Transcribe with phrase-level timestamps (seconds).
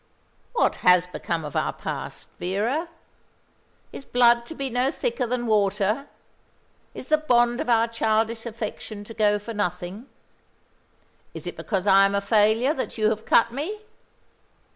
[0.53, 2.89] What has become of our past, Vera?
[3.93, 6.09] Is blood to be no thicker than water?
[6.95, 10.07] Is the bond of our childish affection to go for nothing?
[11.35, 13.81] Is it because I am a failure that you have cut me?"